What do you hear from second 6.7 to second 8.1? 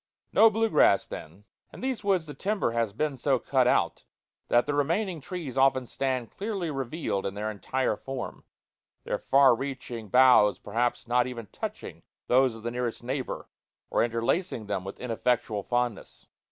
revealed in their entire